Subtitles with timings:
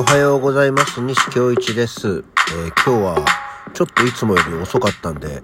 [0.00, 0.98] おはようございます。
[1.02, 2.08] 西京一です。
[2.08, 2.22] えー
[2.82, 3.26] 今日は
[3.74, 5.42] ちょっといつもより遅かったんで、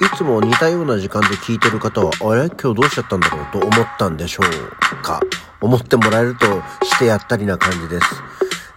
[0.00, 2.48] いつも似たような時間で聞いてる方は、あれ？
[2.50, 5.20] 今日どうしちゃったんだろうと思ったんでしょうか？
[5.60, 6.46] 思ってもらえると
[6.86, 8.06] してやったりな感じです。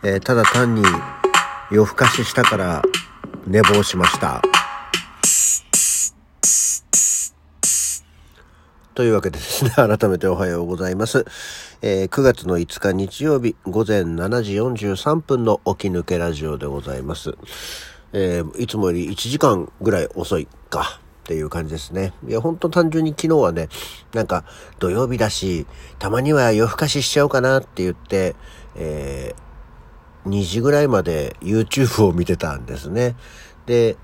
[0.02, 0.82] えーただ単に
[1.70, 2.82] 夜更かししたから
[3.46, 4.42] 寝坊しました。
[8.96, 11.24] というわけでですね、改めておはようございます。
[11.82, 17.38] えー9月の5日日曜日午前7時43分の起き抜けラジオでございます。
[18.12, 21.00] えーいつもより1時間ぐらい遅いか。
[21.24, 22.12] っていう感じですね。
[22.28, 23.70] いや、ほんと単純に昨日はね、
[24.16, 24.46] なんか
[24.80, 25.68] 土曜日だし、
[26.00, 28.36] たまには夜更かししちゃおうかなって言って、
[28.76, 33.16] えー2時ぐらいまで YouTube を見てたんですね。
[33.68, 33.96] で、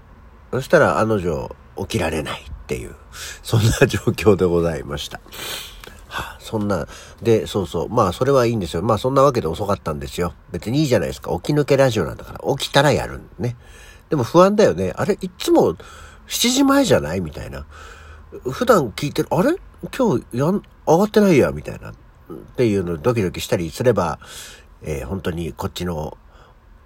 [0.51, 1.49] そしたらあの女
[1.79, 2.95] 起きられないっていう、
[3.41, 5.19] そんな状況でございました。
[6.45, 6.87] そんな、
[7.21, 7.89] で、そうそう。
[7.89, 8.81] まあ、それはいいんですよ。
[8.81, 10.33] まあ、そんなわけで遅かったんですよ。
[10.51, 11.31] 別にいいじゃないですか。
[11.41, 12.55] 起き抜けラジオなんだから。
[12.55, 13.57] 起きたらやるんね。
[14.09, 14.93] でも不安だよね。
[14.95, 15.73] あれ、いつも
[16.27, 17.21] 7時前じゃない？
[17.21, 17.65] みたいな。
[18.51, 19.55] 普段聞いてる、あれ？
[19.95, 21.91] 今日やん、上がってないや、みたいな。
[21.91, 21.93] っ
[22.55, 24.19] ていうのドキドキしたりすれば、
[24.81, 26.17] えー本当にこっちの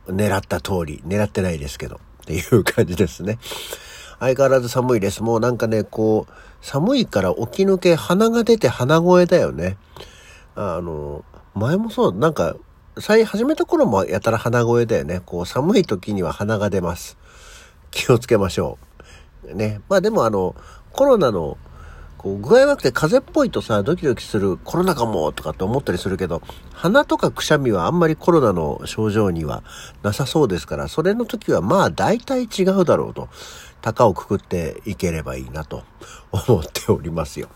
[0.07, 3.37] 狙った通り、狙ってないですけど、っていう感じですね。
[4.19, 5.23] 相変わらず寒いです。
[5.23, 9.77] もうなんかね、こう、寒いから起き抜け鼻が出て鼻声だよね。
[10.55, 11.23] あの、
[11.55, 12.55] 前もそう、なんか、
[12.97, 15.21] 最始めた頃もやたら鼻声だよね。
[15.25, 17.17] こう、寒い時には鼻が出ます。
[17.91, 18.77] 気をつけましょ
[19.47, 19.55] う。
[19.55, 19.81] ね。
[19.89, 20.55] まあでもあの、
[20.91, 21.57] コロナの、
[22.17, 26.41] こう、具合悪くて風邪っぽいとさ、ドキドキするコロナかもとかって思ったりするけど、
[26.73, 29.63] 鼻とかくしゃみはあんまりコロナの症状には
[30.03, 33.29] なさそうですから、それの時はまあ大体違うだろうと、
[33.81, 35.83] 高をくくっていければいいなと
[36.31, 37.49] 思っておりますよ。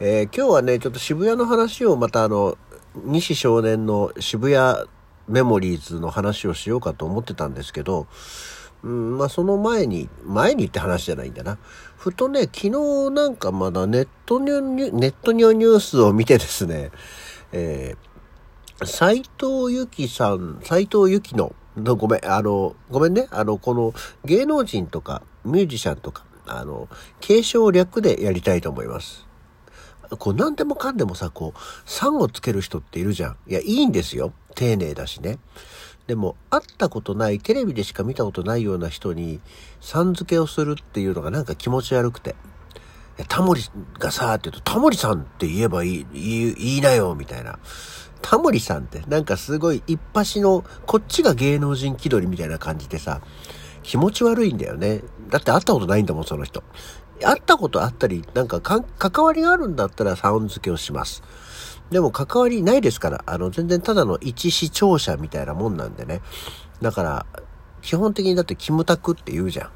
[0.00, 2.58] えー今日はね、ちょっと渋谷の話をまたあの、
[3.04, 4.88] 西少年の渋谷
[5.28, 8.06] メモリーズの話をしようかと思ってたんですけど、
[8.82, 11.58] うん、まあその前に、前にって話じゃないんだな。
[11.96, 12.70] ふとね、昨日
[13.10, 16.90] なんかまだネットニュニュネットニューニュースを見てですね、
[17.52, 23.92] えー、斎藤由紀さん、斎藤由紀、のごめん、あの、ごめんね、あの、この
[24.24, 26.88] 芸能人とかミュージシャンとか、あの、
[27.20, 29.26] 継承略でやりたいと思います。
[30.18, 33.36] こう何でもかんでもさ、こう、3をつける人っているじゃん。
[33.48, 34.32] いや、いいんですよ。
[34.54, 35.38] 丁寧だしね。
[36.06, 39.40] でも、会ったことない、テレビでしか見たことないような人に、
[39.80, 42.36] さん付けをするっていうのがなんか気持ち悪くて。
[43.28, 43.62] タモリ
[43.98, 47.58] がさ、って言うと、タモリさんって言えばいい、言い、言いなよ、みたいな。
[48.26, 53.20] タモリさんって、なんかすごい一発の、こっちが芸能人気取りみたいな感じでさ、
[53.82, 55.02] 気持ち悪いんだよね。
[55.28, 56.64] だって会ったことないんだもん、その人。
[57.22, 61.22] 会ったことあったり、なんか関わりがあるんだったらさん付けをします。
[61.90, 66.22] でも関わりないですから、あの、全然ただの一視聴者みたいなもんなんでね。
[66.80, 67.26] だから、
[67.82, 69.70] 基本的にだってキムタクって言うじゃん。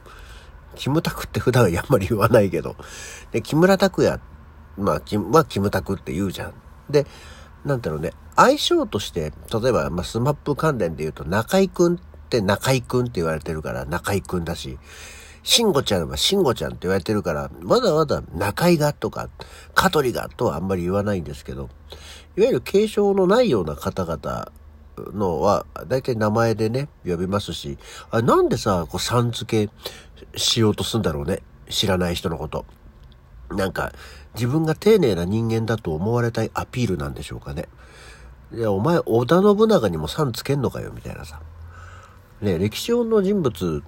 [0.75, 2.76] キムタクって普段はあんまり言わないけど。
[3.30, 4.19] で、木村拓哉、
[4.78, 6.54] まあ、キムまあ、キムタクって言うじゃん。
[6.88, 7.06] で、
[7.64, 11.98] なんだろうね、相性として、例えば、まあ、スマップ関連で言うと、中井くんっ
[12.30, 14.78] て中井くんって言われてるから、中井くんだし、
[15.42, 19.28] 慎吾ちゃんは慎吾ちゃんって言われてるから、まだまだ中井がとか、
[19.74, 21.68] 香取がとはあんまり言わないんですけど、
[22.36, 24.52] いわゆる継承のないような方々
[25.14, 27.78] のは、だいたい名前でね、呼びますし、
[28.10, 31.42] あなんでさ、こう、さん付けしようとすんだろうね。
[31.68, 32.64] 知らない人のこと。
[33.50, 33.92] なんか、
[34.34, 37.69] 自分が丁寧な人間だと思われたいアピールなんでしょうかね。
[38.53, 41.41] いや、お前、織田信長にもさんつけんのかよ、みたいなさ。
[42.41, 43.82] ね、歴史上の人物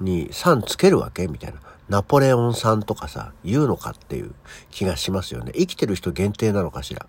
[0.00, 1.60] にさんつけるわけみたいな。
[1.88, 4.34] ナポレオンさんとかさ、言うのかっていう
[4.70, 5.52] 気がしますよね。
[5.54, 7.06] 生きてる人限定なのかしら。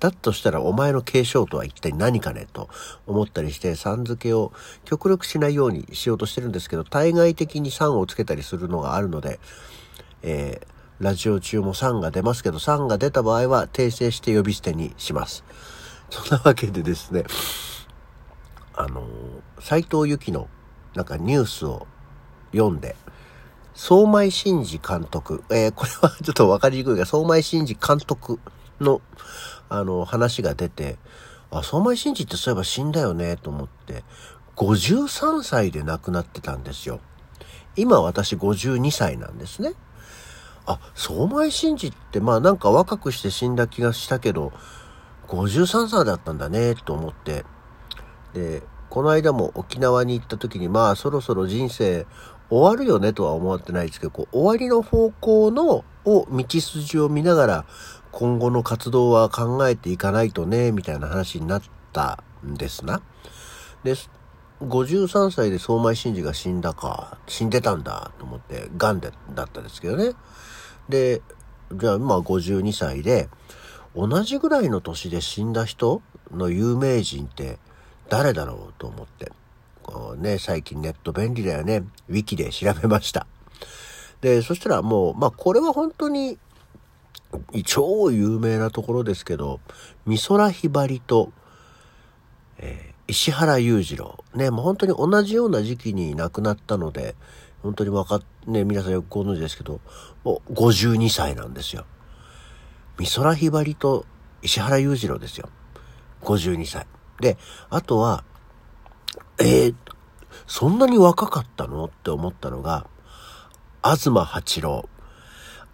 [0.00, 2.68] だとしたらお前の継承とは一体何かねと
[3.06, 4.52] 思ったりして、さん付けを
[4.84, 9.40] 極力しないようにしようとしてるんですけど、対外的にさんをつけたりするのがあるので、
[10.22, 15.44] えーラジオ中もさんが出ますけど、さんが出た場合は訂正して呼び捨てにします。
[16.10, 17.24] そんなわけでですね、
[18.74, 19.06] あの、
[19.58, 20.48] 斎藤由貴の
[20.94, 21.86] なんかニュースを
[22.52, 22.94] 読んで、
[23.74, 28.38] 相米真司監督、えーこれはちょっとわかりにくいが、相米真司監督
[28.80, 29.00] の、
[29.68, 30.96] あの、話が出て、
[31.50, 34.04] あ、相米真司ってそういえば死んだよね、と思って、
[34.54, 37.00] 53歳で亡くなってたんですよ。
[37.76, 39.72] 今私52歳なんですね。
[40.66, 44.52] あ、相米真司ってまあなんか若くして死んだ気がしたけど、
[45.28, 47.44] 53歳だったんだね、と思って。
[48.32, 52.06] で、この間も沖縄に行った時にまあそろそろ人生
[52.50, 57.64] 終わるよねとは思ってないですけど、こう終わりの方向の、を道筋を見ながら
[58.12, 61.62] 今後の活動は考えていかないとね、みたいな話になっ
[61.92, 63.00] たんですな。
[63.82, 63.94] で、
[64.62, 70.12] 53歳で相馬真司が死んだか、死んでたんだと思って、癌で、だったですけどね。
[70.88, 71.22] で、
[71.72, 73.28] じゃあまあ52歳で、
[73.96, 76.02] 同じぐらいの年で死んだ人
[76.32, 77.58] の有名人って
[78.08, 79.32] 誰だろうと思って。
[79.82, 81.84] こうね、最近ネット便利だよね。
[82.08, 83.26] ウィキで調べました。
[84.20, 86.38] で、そしたらもう、まあこれは本当に
[87.64, 89.60] 超有名なところですけど、
[90.06, 91.32] 美空ひばりと、
[92.58, 94.24] えー、石原裕次郎。
[94.34, 97.14] ね、もう本当に同じような時期に亡くなったので、
[97.62, 99.80] 本当にわかっ、ね、皆さんよくご存知ですけど、
[100.22, 101.84] もう52歳なんですよ。
[102.98, 104.06] 美空ひばりと
[104.42, 105.48] 石原裕次郎ですよ。
[106.22, 106.86] 52歳。
[107.20, 107.36] で、
[107.70, 108.24] あとは、
[109.38, 109.74] えー、
[110.46, 112.86] そんなに若かったのって思ったのが、
[113.82, 114.88] 東八郎。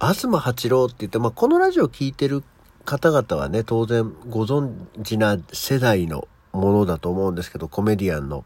[0.00, 2.43] 東八郎って言って、まあ、このラジオ聴いてる
[2.85, 8.44] 方々はね、当然ご存知な世代のものだと思うんですけど、コメディアンの、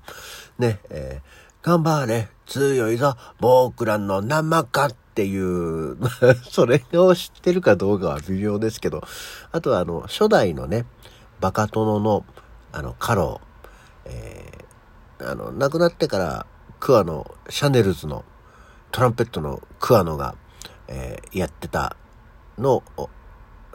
[0.58, 5.96] ね、えー、頑張れ、強いぞ、僕らの生かっていう、
[6.50, 9.02] それを知ってるかどうかは微妙ですけど、
[9.52, 10.86] あとはあの、初代のね、
[11.40, 12.24] バカ殿の、
[12.72, 16.46] あの、カロー、えー、あの、亡くなってから、
[16.80, 18.24] クアの、シャネルズの、
[18.90, 20.34] トランペットのクアノが、
[20.88, 21.96] えー、やってた
[22.58, 22.82] の、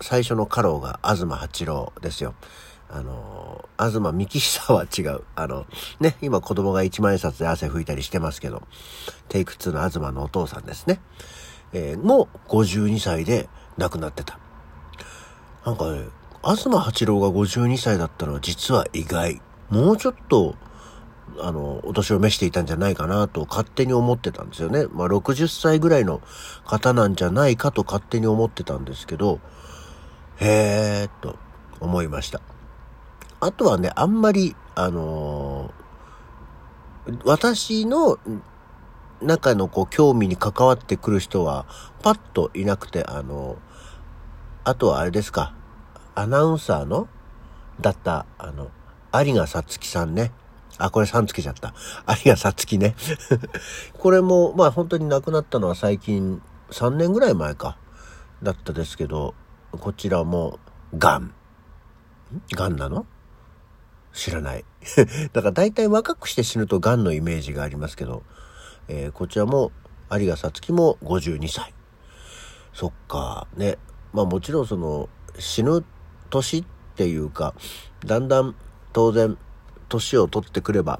[0.01, 2.35] 最初のカローが東八郎ですよ。
[2.91, 5.23] あの、東幹久は違う。
[5.35, 5.65] あの、
[5.99, 8.63] ね、今子供が一万円札で汗拭いたりしてますけど、
[9.27, 10.99] テイク2の東のお父さんですね。
[11.71, 13.47] えー、も52歳で
[13.77, 14.39] 亡くなってた。
[15.65, 16.05] なんかね、
[16.43, 19.39] 東八郎が52歳だったのは実は意外。
[19.69, 20.55] もうちょっと、
[21.39, 24.87] あの、お年を召していたんじゃないかなと勝手に思ってたんですよね。
[24.91, 26.21] まあ、60歳ぐらいの
[26.65, 29.39] 方なんじゃないかと勝手に思ってたんですけど、
[30.37, 31.37] へーっと
[31.79, 32.41] 思いました。
[33.39, 38.19] あとはね、あんまり、あのー、私の
[39.21, 41.65] 中のこう興味に関わってくる人は
[42.01, 43.57] パッといなくて、あのー、
[44.65, 45.55] あとはあれですか、
[46.15, 47.07] アナウンサーの
[47.79, 48.71] だった、あの、
[49.13, 50.31] 有賀さつきさんね。
[50.77, 51.73] あ、これさんつけちゃった。
[52.25, 52.95] 有賀さつきね。
[53.97, 57.77] これも、まあ本当に亡くなったのは最近3年ぐらい前か、
[58.43, 59.33] だったですけど、
[59.71, 60.59] こちらも、
[60.97, 61.33] ガン。
[62.53, 63.05] ガンなの？
[64.13, 64.65] 知らない。
[65.33, 68.23] だから大体若くして死ぬと癌のイメージがありますけど、
[68.87, 69.71] えー、こちらも
[70.11, 71.73] 有賀さつきも52歳。
[72.73, 73.77] そっか、ね。
[74.13, 75.83] まあもちろんその死ぬ
[76.29, 76.65] 年っ
[76.95, 77.53] ていうか、
[78.05, 78.55] だんだん
[78.93, 79.37] 当然
[79.87, 80.99] 年を取ってくれば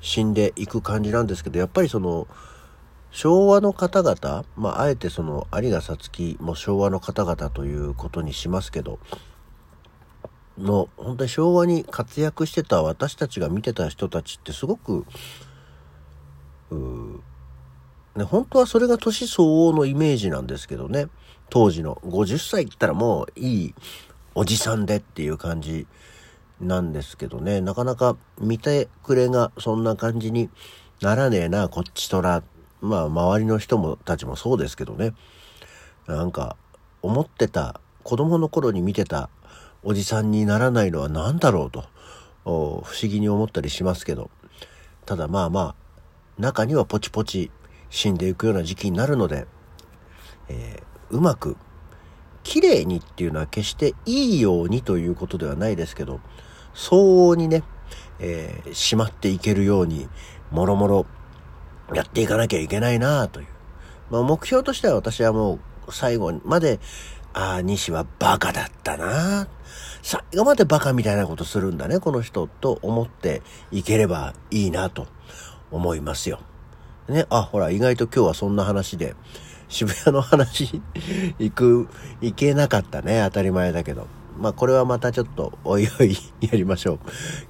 [0.00, 2.28] 死んでいく感じなんですけど、やっぱりその
[3.10, 8.98] 昭和の方々、まああえてその有賀さつきも昭和の方々ということにしますけど、
[10.58, 15.04] の本当に昭和に活躍してた私たちが見てた人たちってすごく
[18.16, 21.08] ね、本当はそれが年相応のイメージなんですけどね。
[21.50, 23.74] 当時の50歳って言ったらもういい
[24.34, 25.86] おじさんでっていう感じ
[26.60, 27.60] なんですけどね。
[27.60, 30.48] なかなか見てくれがそんな感じに
[31.00, 32.42] ならねえなこっちとら。
[32.80, 35.14] まあ周りの人もたちもそうですけどね。
[36.06, 36.56] なんか
[37.02, 39.28] 思ってた子供の頃に見てた
[39.84, 41.84] おじさんにならないのは何だろうと
[42.44, 44.30] 不思議に思ったりしますけど。
[45.06, 45.74] ただまあまあ
[46.38, 47.50] 中にはポチポチ
[47.90, 49.46] 死んでいくような時期になるので、
[50.48, 51.56] えー、うまく
[52.42, 56.20] 綺麗にっていうのは決していいようにということではないですけど
[56.74, 57.62] 相応にね、
[58.18, 60.08] えー、しまっていけるように
[60.50, 61.06] もろもろ
[61.94, 63.46] やっていかなきゃいけないなという、
[64.10, 66.80] まあ、目標としては私はもう最後まで
[67.34, 69.48] ああ、西はバカだったな。
[70.02, 75.08] 最後までバカみたいなことするんだね、この人、と思っていければいいなと
[75.70, 76.40] 思いますよ。
[77.08, 79.14] ね、あ、ほら、意外と今日はそんな話で、
[79.68, 80.80] 渋谷の話
[81.38, 81.88] 行く、
[82.20, 84.06] 行けなかったね、当たり前だけど。
[84.38, 86.98] まあこれはまたちょっとおいおいやりましょう。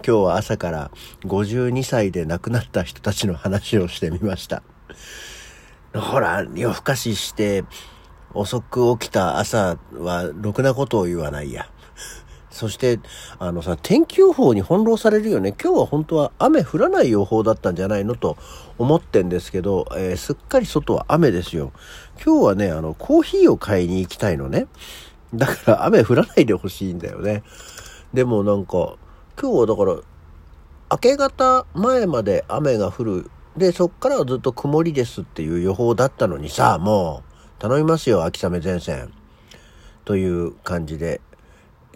[0.06, 0.90] 今日は朝から
[1.22, 4.62] 52歳で亡くなった人たちの話をしてみました。
[5.94, 7.64] ほら、夜更かしして、
[8.34, 11.66] 遅く起きた朝は、ろくなことを言わないや。
[12.50, 13.00] そして、
[13.38, 15.54] あのさ、天気予報に翻弄されるよね。
[15.60, 18.14] 今日は本当は雨降らない予報だったんじゃないの？
[18.14, 18.36] と
[18.78, 21.72] 思ってんですけど、えー、すっかり外は雨ですよ。
[22.24, 24.66] 今日はね、あの、コーヒーを買いに行きたいのね。
[25.34, 27.42] だから雨降らないでほしいんだよね。
[28.12, 28.96] でもなんか、
[29.40, 29.96] 今日はだから、
[30.92, 33.30] 明け方前まで雨が降る。
[33.56, 37.33] で、そっからはずっと曇りですっていう予報だったのにさ、もう、
[37.64, 39.10] 頼みますよ、秋雨前線。
[40.04, 41.22] という感じで、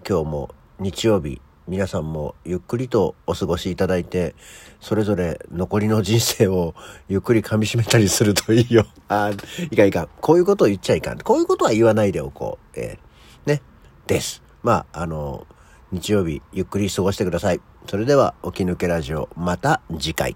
[0.09, 4.35] 今日も日曜日皆さんもゆっくりとお過ごしいただいて、
[4.81, 6.75] それぞれ残りの人生を
[7.11, 8.87] ゆっくり噛み締めたりするといいよ。
[9.09, 9.31] あ、
[9.71, 10.09] いかんいかん。
[10.23, 11.19] こういうことを言っちゃいかん。
[11.19, 12.81] こういうことは言わないでおこう。
[12.81, 13.61] えー、ね。
[14.07, 14.43] です。
[14.63, 15.47] まあ、あの、
[15.93, 17.61] 日曜日ゆっくり過ごしてください。
[17.87, 20.35] それでは、起き抜けラジオ、また次回。